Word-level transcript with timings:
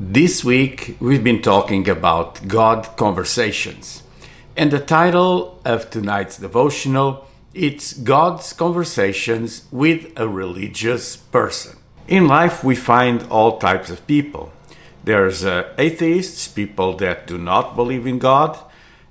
This 0.00 0.44
week 0.44 0.96
we've 1.00 1.24
been 1.24 1.42
talking 1.42 1.88
about 1.88 2.46
God 2.46 2.96
conversations. 2.96 4.04
And 4.56 4.70
the 4.70 4.78
title 4.78 5.60
of 5.64 5.90
tonight's 5.90 6.38
devotional 6.38 7.26
it's 7.52 7.94
God's 7.94 8.52
conversations 8.52 9.66
with 9.72 10.12
a 10.16 10.28
religious 10.28 11.16
person. 11.16 11.78
In 12.06 12.28
life 12.28 12.62
we 12.62 12.76
find 12.76 13.24
all 13.24 13.58
types 13.58 13.90
of 13.90 14.06
people. 14.06 14.52
There's 15.02 15.44
uh, 15.44 15.74
atheists, 15.78 16.46
people 16.46 16.92
that 16.98 17.26
do 17.26 17.36
not 17.36 17.74
believe 17.74 18.06
in 18.06 18.20
God. 18.20 18.56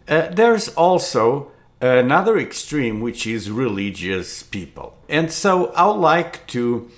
Uh, 0.07 0.29
there's 0.29 0.69
also 0.69 1.51
another 1.81 2.37
extreme, 2.37 3.01
which 3.01 3.27
is 3.27 3.51
religious 3.51 4.41
people. 4.41 4.95
And 5.09 5.33
so 5.33 5.73
I 5.73 5.87
would 5.87 5.99
like 5.99 6.47
to 6.47 6.89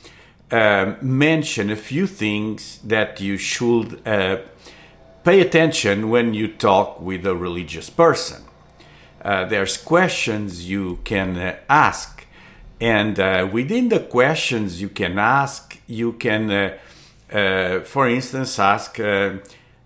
uh, 0.52 0.96
mention 1.02 1.70
a 1.70 1.76
few 1.76 2.08
things 2.08 2.80
that 2.80 3.22
you 3.22 3.38
should 3.38 4.02
uh, 4.08 4.38
pay 5.24 5.42
attention 5.42 6.10
when 6.10 6.34
you 6.34 6.48
talk 6.48 7.00
with 7.00 7.26
a 7.26 7.36
religious 7.36 7.90
person. 7.90 8.42
Uh, 9.22 9.46
there's 9.46 9.78
questions 9.78 10.68
you 10.68 10.98
can 11.04 11.38
uh, 11.38 11.56
ask, 11.70 12.26
and 12.82 13.20
uh, 13.20 13.48
within 13.52 13.90
the 13.90 14.00
questions 14.00 14.82
you 14.82 14.90
can 14.90 15.20
ask, 15.20 15.78
you 15.86 16.14
can, 16.14 16.50
uh, 16.50 17.82
for 17.82 18.08
instance, 18.08 18.58
ask, 18.58 18.96
"Can 18.96 19.42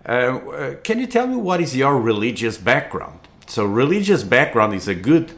you 0.06 1.08
tell 1.08 1.28
me 1.28 1.36
what 1.36 1.60
is 1.60 1.76
your 1.76 2.00
religious 2.00 2.58
background?" 2.58 3.20
So, 3.48 3.66
religious 3.66 4.24
background 4.24 4.76
is 4.76 4.88
a 4.88 4.96
good 4.96 5.34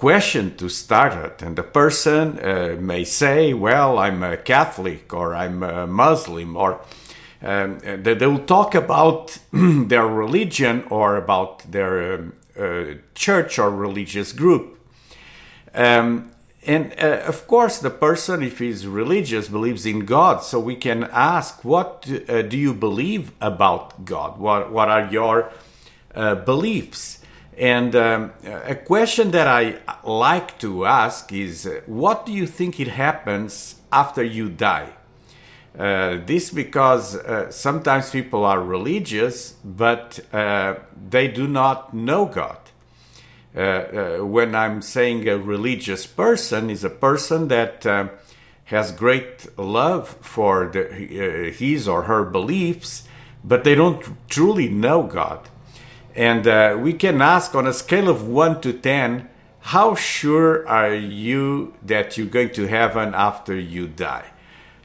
question 0.00 0.56
to 0.56 0.68
start 0.70 1.12
it. 1.12 1.42
And 1.42 1.56
the 1.56 1.62
person 1.62 2.38
uh, 2.38 2.76
may 2.80 3.04
say, 3.04 3.52
Well, 3.52 3.98
I'm 3.98 4.22
a 4.22 4.38
Catholic 4.38 5.12
or 5.12 5.34
I'm 5.34 5.62
a 5.62 5.86
Muslim, 5.86 6.56
or 6.56 6.80
um, 7.42 7.78
they, 7.80 8.26
will 8.26 8.46
talk 8.46 8.74
about 8.74 9.38
their 9.52 10.06
religion 10.06 10.84
or 10.90 11.16
about 11.16 11.70
their 11.70 12.14
um, 12.14 12.32
uh, 12.58 12.84
church 13.14 13.58
or 13.58 13.70
religious 13.70 14.32
group. 14.32 14.78
Um, 15.74 16.32
and 16.66 16.94
uh, 16.98 17.22
of 17.26 17.46
course, 17.46 17.78
the 17.78 17.90
person, 17.90 18.42
if 18.42 18.58
he's 18.58 18.86
religious, 18.86 19.48
believes 19.48 19.84
in 19.84 20.06
God. 20.06 20.42
So 20.42 20.58
we 20.58 20.76
can 20.76 21.04
ask, 21.12 21.62
What 21.62 22.10
uh, 22.10 22.40
do 22.40 22.56
you 22.56 22.72
believe 22.72 23.32
about 23.40 24.06
God? 24.06 24.38
What, 24.38 24.72
what 24.72 24.88
are 24.88 25.06
your 25.12 25.52
uh, 26.14 26.36
beliefs? 26.36 27.19
And 27.60 27.94
um, 27.94 28.32
a 28.42 28.74
question 28.74 29.32
that 29.32 29.46
I 29.46 29.80
like 30.02 30.58
to 30.60 30.86
ask 30.86 31.30
is 31.30 31.68
what 31.84 32.24
do 32.24 32.32
you 32.32 32.46
think 32.46 32.80
it 32.80 32.88
happens 32.88 33.76
after 33.92 34.24
you 34.24 34.48
die? 34.48 34.88
Uh, 35.78 36.18
this 36.24 36.50
because 36.50 37.16
uh, 37.16 37.50
sometimes 37.50 38.10
people 38.10 38.46
are 38.46 38.62
religious, 38.62 39.56
but 39.62 40.20
uh, 40.32 40.76
they 41.10 41.28
do 41.28 41.46
not 41.46 41.92
know 41.92 42.24
God. 42.24 42.56
Uh, 43.54 43.60
uh, 43.60 44.18
when 44.24 44.54
I'm 44.54 44.80
saying 44.80 45.28
a 45.28 45.36
religious 45.36 46.06
person 46.06 46.70
is 46.70 46.82
a 46.82 46.90
person 46.90 47.48
that 47.48 47.84
uh, 47.84 48.08
has 48.64 48.90
great 48.90 49.46
love 49.58 50.08
for 50.22 50.70
the, 50.72 51.52
his 51.54 51.86
or 51.86 52.04
her 52.04 52.24
beliefs, 52.24 53.06
but 53.44 53.64
they 53.64 53.74
don't 53.74 54.02
truly 54.30 54.70
know 54.70 55.02
God. 55.02 55.46
And 56.14 56.46
uh, 56.46 56.76
we 56.80 56.92
can 56.92 57.22
ask 57.22 57.54
on 57.54 57.66
a 57.66 57.72
scale 57.72 58.08
of 58.08 58.26
1 58.26 58.60
to 58.62 58.72
10, 58.72 59.28
how 59.60 59.94
sure 59.94 60.66
are 60.66 60.94
you 60.94 61.74
that 61.82 62.16
you're 62.16 62.26
going 62.26 62.50
to 62.50 62.66
heaven 62.66 63.14
after 63.14 63.54
you 63.54 63.86
die? 63.86 64.30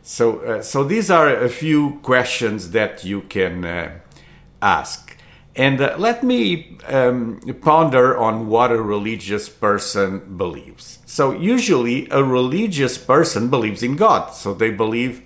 So, 0.01 0.39
uh, 0.39 0.61
so 0.61 0.83
these 0.83 1.09
are 1.09 1.29
a 1.29 1.49
few 1.49 1.99
questions 2.03 2.71
that 2.71 3.03
you 3.03 3.21
can 3.21 3.65
uh, 3.65 3.99
ask. 4.61 5.17
And 5.55 5.79
uh, 5.79 5.95
let 5.97 6.21
me 6.21 6.77
um, 6.87 7.39
ponder 7.61 8.17
on 8.17 8.47
what 8.47 8.71
a 8.71 8.81
religious 8.81 9.47
person 9.47 10.37
believes. 10.37 10.99
So, 11.05 11.31
usually, 11.31 12.09
a 12.11 12.23
religious 12.23 12.97
person 12.97 13.49
believes 13.49 13.81
in 13.81 13.95
God. 13.95 14.31
So, 14.31 14.53
they 14.53 14.69
believe 14.69 15.23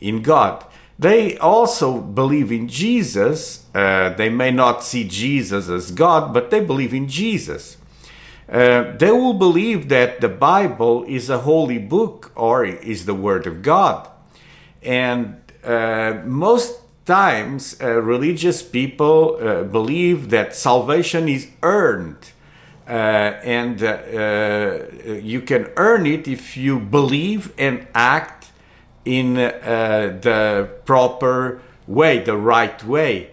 in 0.00 0.22
God. 0.22 0.64
They 1.00 1.38
also 1.38 1.98
believe 1.98 2.52
in 2.52 2.68
Jesus. 2.68 3.64
Uh, 3.74 4.10
they 4.10 4.28
may 4.28 4.50
not 4.50 4.84
see 4.84 5.08
Jesus 5.08 5.70
as 5.70 5.92
God, 5.92 6.34
but 6.34 6.50
they 6.50 6.60
believe 6.60 6.92
in 6.92 7.08
Jesus. 7.08 7.78
Uh, 8.46 8.96
they 8.98 9.10
will 9.10 9.32
believe 9.32 9.88
that 9.88 10.20
the 10.20 10.28
Bible 10.28 11.04
is 11.08 11.30
a 11.30 11.38
holy 11.38 11.78
book 11.78 12.32
or 12.36 12.66
is 12.66 13.06
the 13.06 13.14
Word 13.14 13.46
of 13.46 13.62
God. 13.62 14.10
And 14.82 15.40
uh, 15.64 16.20
most 16.26 16.80
times, 17.06 17.80
uh, 17.80 18.02
religious 18.02 18.62
people 18.62 19.38
uh, 19.40 19.62
believe 19.62 20.28
that 20.28 20.54
salvation 20.54 21.30
is 21.30 21.48
earned. 21.62 22.32
Uh, 22.86 23.40
and 23.42 23.80
you 25.24 25.40
can 25.40 25.70
earn 25.76 26.04
it 26.04 26.28
if 26.28 26.58
you 26.58 26.78
believe 26.78 27.54
and 27.56 27.86
act 27.94 28.39
in 29.04 29.36
uh, 29.36 30.18
the 30.20 30.68
proper 30.84 31.60
way, 31.86 32.18
the 32.18 32.36
right 32.36 32.82
way. 32.84 33.30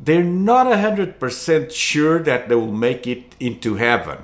They're 0.00 0.22
not 0.22 0.66
100% 0.66 1.72
sure 1.72 2.22
that 2.22 2.48
they 2.48 2.54
will 2.54 2.72
make 2.72 3.06
it 3.06 3.34
into 3.40 3.74
heaven, 3.74 4.18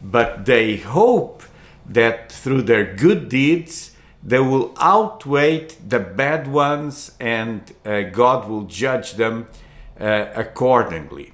but 0.00 0.46
they 0.46 0.76
hope 0.78 1.42
that 1.86 2.32
through 2.32 2.62
their 2.62 2.94
good 2.94 3.28
deeds, 3.28 3.94
they 4.22 4.38
will 4.38 4.72
outweigh 4.78 5.66
the 5.86 5.98
bad 5.98 6.46
ones 6.46 7.12
and 7.18 7.72
uh, 7.84 8.02
God 8.02 8.48
will 8.48 8.62
judge 8.62 9.14
them 9.14 9.48
uh, 10.00 10.26
accordingly. 10.34 11.32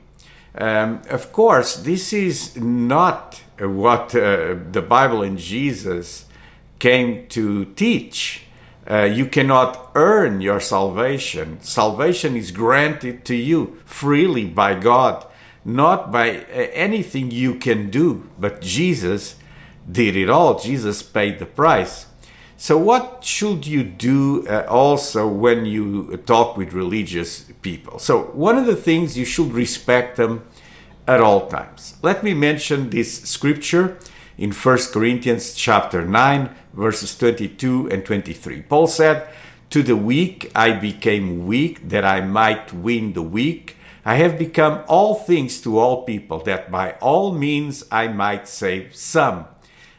Um, 0.55 1.03
of 1.09 1.33
course, 1.33 1.77
this 1.77 2.13
is 2.13 2.57
not 2.57 3.43
what 3.59 4.15
uh, 4.15 4.57
the 4.73 4.83
Bible 4.83 5.23
and 5.23 5.39
Jesus 5.39 6.25
came 6.79 7.29
to 7.29 7.67
teach. 7.77 8.48
Uh, 8.91 9.03
you 9.03 9.27
cannot 9.27 9.91
earn 9.95 10.41
your 10.41 10.61
salvation. 10.61 11.61
Salvation 11.61 12.37
is 12.37 12.51
granted 12.51 13.25
to 13.27 13.35
you 13.35 13.79
freely 13.85 14.47
by 14.47 14.75
God, 14.75 15.27
not 15.65 16.11
by 16.11 16.31
uh, 16.31 16.69
anything 16.73 17.31
you 17.31 17.57
can 17.57 17.91
do, 17.91 18.29
but 18.39 18.63
Jesus 18.63 19.37
did 19.91 20.17
it 20.17 20.31
all. 20.31 20.59
Jesus 20.59 21.03
paid 21.03 21.39
the 21.39 21.47
price. 21.47 22.07
So, 22.57 22.79
what 22.79 23.23
should 23.25 23.67
you 23.67 23.85
do 23.85 24.47
uh, 24.49 24.67
also 24.69 25.29
when 25.29 25.67
you 25.67 26.17
talk 26.27 26.57
with 26.57 26.73
religious 26.73 27.43
people? 27.63 27.99
So, 27.99 28.23
one 28.33 28.57
of 28.57 28.67
the 28.67 28.75
things 28.75 29.19
you 29.19 29.25
should 29.25 29.53
respect 29.53 30.17
them 30.17 30.45
at 31.07 31.21
all 31.21 31.47
times. 31.49 31.97
Let 32.03 32.25
me 32.25 32.35
mention 32.35 32.91
this 32.91 33.23
scripture 33.23 33.99
in 34.39 34.53
1 34.53 34.79
Corinthians 34.93 35.53
chapter 35.53 36.07
9 36.07 36.55
verses 36.73 37.19
22 37.19 37.91
and 37.91 38.07
23. 38.07 38.63
Paul 38.63 38.87
said, 38.87 39.29
To 39.71 39.83
the 39.83 39.97
weak 39.97 40.51
I 40.55 40.73
became 40.73 41.47
weak 41.47 41.89
that 41.89 42.05
I 42.05 42.21
might 42.21 42.73
win 42.73 43.13
the 43.13 43.23
weak. 43.23 43.77
I 44.05 44.15
have 44.15 44.39
become 44.39 44.85
all 44.89 45.17
things 45.17 45.61
to 45.63 45.79
all 45.79 46.05
people 46.05 46.39
that 46.45 46.71
by 46.71 46.93
all 46.93 47.33
means 47.33 47.85
I 47.91 48.09
might 48.09 48.49
save 48.49 48.95
some. 48.95 49.47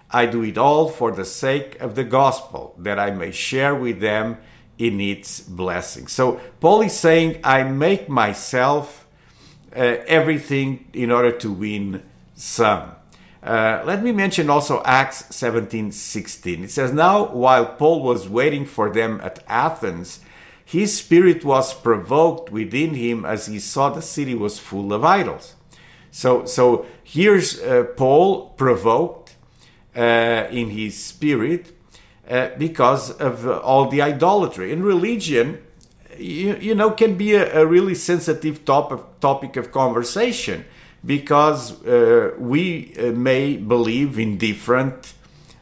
I 0.09 0.25
do 0.25 0.41
it 0.43 0.57
all 0.57 0.87
for 0.87 1.11
the 1.11 1.25
sake 1.25 1.79
of 1.79 1.93
the 1.93 2.03
gospel 2.03 2.73
that 2.79 2.97
I 2.97 3.11
may 3.11 3.31
share 3.31 3.75
with 3.75 3.99
them 3.99 4.37
in 4.79 4.99
its 4.99 5.41
blessing. 5.41 6.07
So 6.07 6.39
Paul 6.61 6.81
is 6.81 6.97
saying, 6.97 7.41
I 7.43 7.63
make 7.63 8.09
myself 8.09 9.05
uh, 9.75 9.79
everything 10.07 10.87
in 10.93 11.11
order 11.11 11.31
to 11.33 11.51
win 11.51 12.01
some. 12.33 12.95
Uh, 13.41 13.81
let 13.85 14.03
me 14.03 14.11
mention 14.11 14.49
also 14.49 14.81
Acts 14.83 15.33
17 15.33 15.91
16. 15.91 16.63
It 16.63 16.71
says, 16.71 16.91
Now, 16.91 17.27
while 17.27 17.65
Paul 17.65 18.03
was 18.03 18.27
waiting 18.27 18.65
for 18.65 18.89
them 18.89 19.21
at 19.23 19.43
Athens, 19.47 20.19
his 20.65 20.97
spirit 20.97 21.45
was 21.45 21.73
provoked 21.73 22.51
within 22.51 22.95
him 22.95 23.25
as 23.25 23.47
he 23.47 23.59
saw 23.59 23.89
the 23.89 24.01
city 24.01 24.35
was 24.35 24.59
full 24.59 24.93
of 24.93 25.03
idols. 25.03 25.55
So, 26.11 26.45
so 26.45 26.85
here's 27.03 27.59
uh, 27.61 27.85
Paul 27.95 28.49
provoked 28.49 29.35
uh, 29.95 30.47
in 30.51 30.71
his 30.71 31.01
spirit 31.01 31.71
uh, 32.29 32.49
because 32.57 33.11
of 33.11 33.47
all 33.47 33.89
the 33.89 34.01
idolatry. 34.01 34.73
and 34.73 34.83
religion, 34.83 35.63
you, 36.17 36.57
you 36.57 36.75
know, 36.75 36.91
can 36.91 37.15
be 37.15 37.35
a, 37.35 37.61
a 37.61 37.65
really 37.65 37.95
sensitive 37.95 38.65
topic, 38.65 38.99
topic 39.21 39.55
of 39.55 39.71
conversation 39.71 40.65
because 41.05 41.83
uh, 41.85 42.33
we 42.37 42.93
uh, 42.97 43.11
may 43.11 43.57
believe 43.57 44.19
in 44.19 44.37
different 44.37 45.13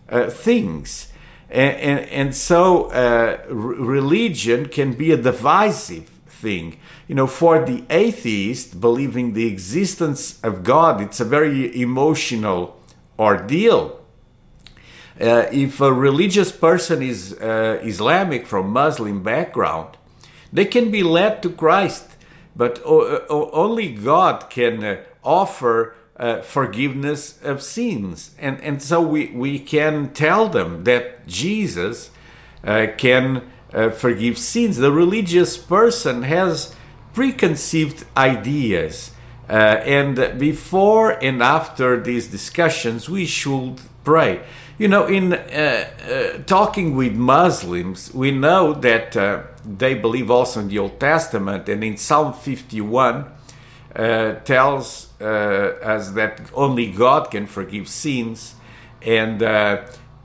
uh, 0.09 0.29
things. 0.29 1.11
And, 1.49 1.75
and, 1.77 1.99
and 2.09 2.35
so 2.35 2.85
uh, 2.91 3.37
religion 3.49 4.67
can 4.67 4.93
be 4.93 5.11
a 5.11 5.17
divisive 5.17 6.09
thing. 6.27 6.79
You 7.07 7.15
know, 7.15 7.27
for 7.27 7.65
the 7.65 7.83
atheist, 7.89 8.79
believing 8.81 9.33
the 9.33 9.47
existence 9.47 10.39
of 10.43 10.63
God, 10.63 11.01
it's 11.01 11.19
a 11.19 11.25
very 11.25 11.81
emotional 11.81 12.79
ordeal. 13.17 14.01
Uh, 15.19 15.45
if 15.51 15.81
a 15.81 15.91
religious 15.91 16.51
person 16.51 17.01
is 17.01 17.33
uh, 17.41 17.79
Islamic 17.81 18.45
from 18.45 18.69
Muslim 18.69 19.23
background, 19.23 19.97
they 20.53 20.65
can 20.65 20.91
be 20.91 21.01
led 21.01 21.41
to 21.41 21.49
Christ, 21.49 22.05
but 22.55 22.79
o- 22.85 23.25
o- 23.29 23.49
only 23.51 23.89
God 23.93 24.49
can 24.49 24.99
offer 25.27 25.94
uh, 26.18 26.41
forgiveness 26.41 27.39
of 27.44 27.62
sins. 27.62 28.31
And, 28.39 28.59
and 28.62 28.81
so 28.81 29.01
we, 29.01 29.27
we 29.27 29.59
can 29.59 30.13
tell 30.13 30.50
them 30.50 30.83
that 30.85 31.27
Jesus 31.27 32.09
uh, 32.63 32.88
can 32.97 33.44
uh, 33.74 33.91
forgive 33.91 34.38
sins. 34.38 34.77
The 34.77 34.91
religious 34.91 35.57
person 35.57 36.24
has 36.24 36.75
preconceived 37.13 38.06
ideas. 38.15 39.12
Uh, 39.50 39.53
and 39.53 40.39
before 40.39 41.12
and 41.24 41.44
after 41.44 42.01
these 42.01 42.27
discussions, 42.27 43.09
we 43.09 43.25
should 43.25 43.80
pray. 44.03 44.41
You 44.77 44.88
know, 44.88 45.06
in 45.06 45.33
uh, 45.33 45.38
uh, 45.38 46.44
talking 46.44 46.95
with 46.95 47.13
Muslims, 47.13 48.13
we 48.13 48.31
know 48.31 48.73
that 48.73 49.13
they 49.65 49.94
believe 49.95 50.30
also 50.30 50.59
in 50.62 50.68
the 50.68 50.80
Old 50.80 51.00
Testament, 51.00 51.68
and 51.69 51.83
in 51.83 51.97
Psalm 51.97 52.33
51 52.33 53.36
tells 53.97 55.19
us 55.19 56.11
that 56.11 56.41
only 56.53 56.91
God 56.91 57.31
can 57.31 57.47
forgive 57.47 57.88
sins. 57.88 58.55
And 59.01 59.41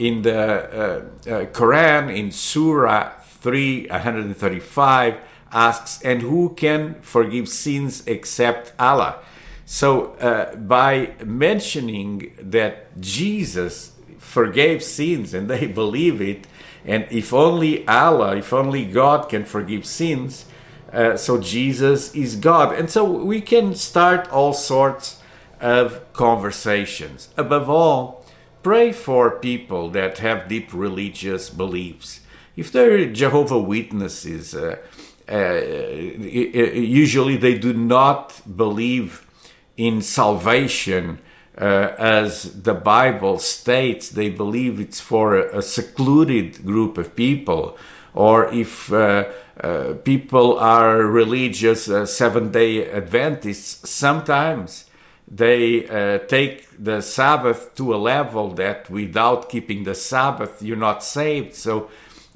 in 0.02 0.22
the 0.22 0.34
uh, 0.34 1.30
uh, 1.30 1.46
Quran, 1.46 2.14
in 2.14 2.32
Surah 2.32 3.12
3, 3.40 3.86
135, 3.88 5.16
asks, 5.52 6.02
And 6.02 6.22
who 6.22 6.54
can 6.56 7.00
forgive 7.02 7.48
sins 7.48 8.02
except 8.06 8.72
Allah? 8.80 9.19
So, 9.64 10.14
uh, 10.14 10.56
by 10.56 11.14
mentioning 11.24 12.32
that 12.38 13.00
Jesus 13.00 13.92
forgave 14.19 14.82
sins 14.82 15.34
and 15.34 15.48
they 15.48 15.66
believe 15.82 16.20
it, 16.20 16.46
and 16.84 17.06
if 17.10 17.32
only 17.32 17.86
Allah, 17.86 18.36
if 18.36 18.52
only 18.52 18.84
God 18.84 19.28
can 19.28 19.44
forgive 19.44 19.86
sins, 19.86 20.46
uh, 20.92 21.16
so 21.16 21.38
Jesus 21.38 22.14
is 22.14 22.36
God. 22.36 22.74
And 22.74 22.90
so 22.90 23.04
we 23.04 23.40
can 23.40 23.74
start 23.74 24.28
all 24.30 24.52
sorts 24.52 25.20
of 25.60 26.12
conversations. 26.12 27.28
Above 27.36 27.70
all, 27.70 28.24
pray 28.62 28.92
for 28.92 29.38
people 29.38 29.88
that 29.90 30.18
have 30.18 30.48
deep 30.48 30.72
religious 30.72 31.48
beliefs. 31.50 32.20
If 32.56 32.70
they're 32.70 33.10
Jehovah 33.10 33.58
Witnesses, 33.58 34.54
uh, 34.54 34.76
uh, 35.30 35.62
usually 35.62 37.36
they 37.36 37.56
do 37.56 37.72
not 37.72 38.42
believe 38.56 39.26
in 39.76 40.02
salvation 40.02 41.20
uh, 41.56 41.94
as 41.98 42.62
the 42.62 42.74
Bible 42.74 43.38
states. 43.38 44.10
They 44.10 44.28
believe 44.28 44.80
it's 44.80 45.00
for 45.00 45.36
a, 45.36 45.58
a 45.58 45.62
secluded 45.62 46.64
group 46.64 46.98
of 46.98 47.16
people. 47.16 47.78
Or 48.14 48.52
if 48.52 48.92
uh, 48.92 49.24
uh 49.60 49.94
people 50.04 50.58
are 50.58 51.02
religious 51.02 51.88
uh, 51.88 52.06
seven 52.06 52.50
day 52.50 52.90
Adventists, 52.90 53.88
sometimes 53.88 54.86
they 55.32 55.88
uh, 55.88 56.18
take 56.26 56.68
the 56.78 57.00
Sabbath 57.00 57.74
to 57.76 57.94
a 57.94 57.96
level 57.96 58.50
that 58.50 58.90
without 58.90 59.48
keeping 59.48 59.84
the 59.84 59.94
Sabbath, 59.94 60.62
you're 60.62 60.76
not 60.76 61.02
saved. 61.02 61.54
So 61.54 61.88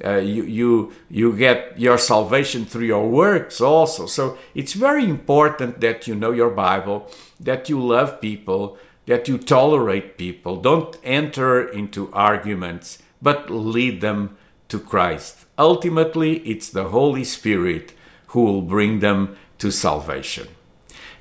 uh, 0.05 0.17
you, 0.17 0.45
you, 0.45 0.93
you 1.11 1.37
get 1.37 1.79
your 1.79 1.99
salvation 1.99 2.65
through 2.65 2.87
your 2.87 3.09
works 3.09 3.61
also. 3.61 4.07
So 4.07 4.39
it's 4.55 4.73
very 4.73 5.05
important 5.05 5.81
that 5.81 6.07
you 6.07 6.15
know 6.15 6.33
your 6.33 6.51
Bible, 6.51 7.11
that 7.41 7.69
you 7.69 7.81
love 7.81 8.21
people, 8.21 8.79
that 9.07 9.29
you 9.29 9.39
tolerate 9.39 10.17
people. 10.17 10.57
Don't 10.57 10.97
enter 11.03 11.67
into 11.67 12.11
arguments, 12.13 13.03
but 13.21 13.51
lead 13.51 14.01
them 14.01 14.37
to 14.77 14.85
Christ. 14.85 15.47
Ultimately, 15.59 16.39
it's 16.41 16.69
the 16.69 16.89
Holy 16.89 17.25
Spirit 17.25 17.95
who 18.29 18.45
will 18.45 18.63
bring 18.63 19.01
them 19.01 19.37
to 19.59 19.71
salvation. 19.71 20.49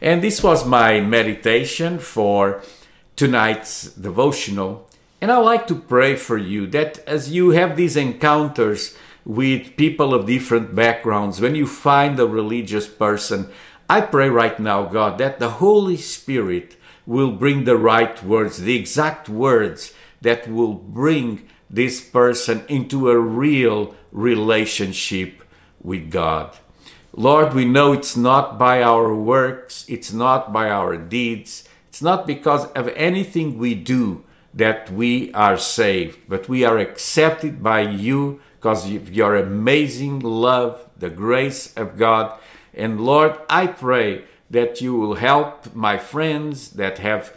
And 0.01 0.21
this 0.21 0.43
was 0.43 0.65
my 0.65 0.99
meditation 0.99 1.99
for 1.99 2.61
tonight's 3.15 3.93
devotional. 3.93 4.89
And 5.21 5.31
I 5.31 5.37
like 5.37 5.67
to 5.67 5.75
pray 5.75 6.17
for 6.17 6.37
you 6.37 6.67
that 6.67 6.99
as 7.07 7.31
you 7.31 7.51
have 7.51 7.77
these 7.77 7.95
encounters 7.95 8.97
with 9.23 9.77
people 9.77 10.13
of 10.13 10.27
different 10.27 10.75
backgrounds, 10.75 11.39
when 11.39 11.55
you 11.55 11.65
find 11.65 12.19
a 12.19 12.27
religious 12.27 12.87
person, 12.87 13.49
I 13.89 14.01
pray 14.01 14.29
right 14.29 14.59
now, 14.59 14.83
God, 14.83 15.17
that 15.19 15.39
the 15.39 15.63
Holy 15.63 15.97
Spirit 15.97 16.75
will 17.05 17.31
bring 17.31 17.63
the 17.63 17.77
right 17.77 18.21
words, 18.21 18.57
the 18.57 18.75
exact 18.75 19.29
words 19.29 19.93
that 20.21 20.49
will 20.49 20.73
bring 20.73 21.47
this 21.69 22.01
person 22.01 22.63
into 22.67 23.09
a 23.09 23.17
real 23.17 23.95
relationship 24.11 25.43
with 25.81 26.11
God. 26.11 26.55
Lord, 27.13 27.53
we 27.53 27.65
know 27.65 27.93
it's 27.93 28.17
not 28.17 28.57
by 28.59 28.83
our 28.83 29.15
works, 29.15 29.85
it's 29.87 30.11
not 30.11 30.51
by 30.51 30.69
our 30.69 30.97
deeds, 30.97 31.67
it's 31.87 32.01
not 32.01 32.27
because 32.27 32.65
of 32.73 32.89
anything 32.89 33.57
we 33.57 33.73
do 33.73 34.23
that 34.53 34.91
we 34.91 35.33
are 35.33 35.57
saved, 35.57 36.19
but 36.27 36.49
we 36.49 36.63
are 36.63 36.77
accepted 36.77 37.61
by 37.61 37.81
you 37.81 38.41
because 38.55 38.85
of 38.91 39.13
your 39.13 39.35
amazing 39.35 40.19
love, 40.19 40.89
the 40.97 41.09
grace 41.09 41.73
of 41.75 41.97
God. 41.97 42.37
And 42.73 43.01
Lord, 43.01 43.37
I 43.49 43.67
pray 43.67 44.23
that 44.49 44.81
you 44.81 44.95
will 44.95 45.15
help 45.15 45.75
my 45.75 45.97
friends 45.97 46.71
that 46.71 46.97
have 46.99 47.33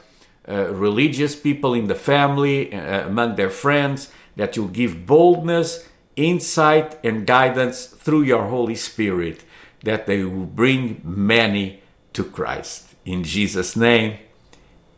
uh, 0.48 0.72
religious 0.72 1.36
people 1.36 1.74
in 1.74 1.88
the 1.88 1.94
family, 1.94 2.72
uh, 2.72 3.06
among 3.06 3.36
their 3.36 3.50
friends, 3.50 4.10
that 4.36 4.56
you'll 4.56 4.68
give 4.68 5.06
boldness, 5.06 5.88
insight, 6.16 6.98
and 7.04 7.26
guidance 7.26 7.86
through 7.86 8.22
your 8.22 8.46
Holy 8.46 8.74
Spirit 8.74 9.44
that 9.82 10.06
they 10.06 10.24
will 10.24 10.46
bring 10.46 11.00
many 11.04 11.80
to 12.12 12.24
Christ. 12.24 12.94
In 13.04 13.24
Jesus' 13.24 13.76
name, 13.76 14.18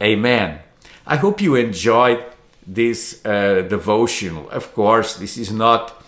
amen. 0.02 0.60
I 1.06 1.16
hope 1.16 1.40
you 1.40 1.54
enjoyed 1.54 2.24
this 2.66 3.24
uh, 3.24 3.62
devotional. 3.68 4.48
Of 4.50 4.74
course, 4.74 5.16
this 5.16 5.36
is 5.36 5.52
not 5.52 5.99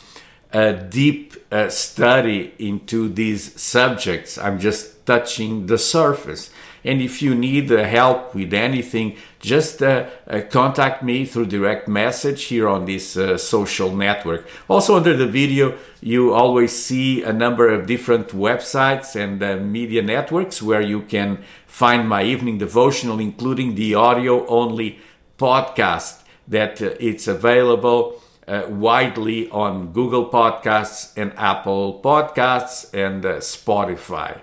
a 0.52 0.72
deep 0.72 1.34
uh, 1.50 1.68
study 1.68 2.52
into 2.58 3.08
these 3.08 3.60
subjects. 3.60 4.38
I'm 4.38 4.58
just 4.58 5.06
touching 5.06 5.66
the 5.66 5.78
surface. 5.78 6.50
And 6.84 7.00
if 7.00 7.22
you 7.22 7.34
need 7.34 7.70
uh, 7.70 7.84
help 7.84 8.34
with 8.34 8.52
anything, 8.52 9.16
just 9.40 9.82
uh, 9.82 10.06
uh, 10.26 10.40
contact 10.50 11.02
me 11.02 11.24
through 11.24 11.46
direct 11.46 11.86
message 11.86 12.44
here 12.44 12.68
on 12.68 12.86
this 12.86 13.16
uh, 13.16 13.38
social 13.38 13.94
network. 13.94 14.48
Also, 14.68 14.96
under 14.96 15.16
the 15.16 15.26
video, 15.26 15.78
you 16.00 16.32
always 16.32 16.72
see 16.72 17.22
a 17.22 17.32
number 17.32 17.68
of 17.68 17.86
different 17.86 18.28
websites 18.28 19.14
and 19.14 19.42
uh, 19.42 19.56
media 19.56 20.02
networks 20.02 20.60
where 20.60 20.80
you 20.80 21.02
can 21.02 21.42
find 21.66 22.08
my 22.08 22.24
evening 22.24 22.58
devotional, 22.58 23.20
including 23.20 23.76
the 23.76 23.94
audio 23.94 24.44
only 24.48 24.98
podcast 25.38 26.22
that 26.48 26.80
it's 26.80 27.28
available. 27.28 28.20
Uh, 28.46 28.66
widely 28.68 29.48
on 29.50 29.92
Google 29.92 30.28
Podcasts 30.28 31.12
and 31.16 31.32
Apple 31.36 32.00
Podcasts 32.02 32.92
and 32.92 33.24
uh, 33.24 33.36
Spotify. 33.36 34.40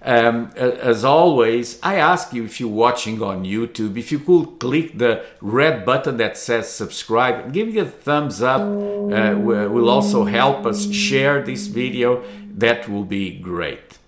Um, 0.00 0.52
as 0.56 1.04
always, 1.04 1.78
I 1.82 1.96
ask 1.96 2.32
you 2.32 2.44
if 2.44 2.58
you're 2.60 2.70
watching 2.70 3.20
on 3.20 3.44
YouTube, 3.44 3.98
if 3.98 4.10
you 4.10 4.20
could 4.20 4.58
click 4.58 4.96
the 4.96 5.26
red 5.42 5.84
button 5.84 6.16
that 6.16 6.38
says 6.38 6.70
subscribe 6.70 7.52
give 7.52 7.68
it 7.68 7.76
a 7.76 7.84
thumbs 7.84 8.40
up, 8.40 8.62
uh, 8.62 9.36
will 9.38 9.90
also 9.90 10.24
help 10.24 10.64
us 10.64 10.90
share 10.90 11.42
this 11.42 11.66
video. 11.66 12.24
That 12.54 12.88
will 12.88 13.04
be 13.04 13.38
great. 13.38 13.98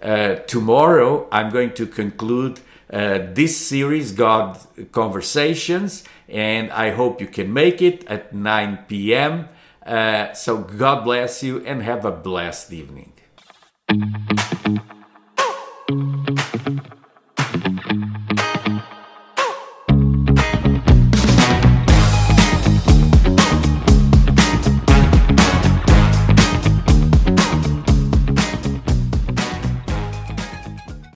Uh, 0.00 0.36
tomorrow, 0.46 1.28
I'm 1.30 1.50
going 1.50 1.74
to 1.74 1.86
conclude 1.86 2.60
uh, 2.92 3.20
this 3.32 3.56
series, 3.56 4.12
God 4.12 4.58
Conversations, 4.92 6.04
and 6.32 6.72
I 6.72 6.90
hope 6.90 7.20
you 7.20 7.26
can 7.26 7.52
make 7.52 7.82
it 7.82 8.04
at 8.08 8.34
9 8.34 8.86
p.m. 8.88 9.48
Uh, 9.84 10.32
so, 10.32 10.58
God 10.58 11.04
bless 11.04 11.42
you 11.42 11.64
and 11.64 11.82
have 11.82 12.04
a 12.04 12.10
blessed 12.12 12.72
evening. 12.72 13.12